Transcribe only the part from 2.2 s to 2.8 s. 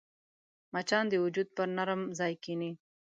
کښېني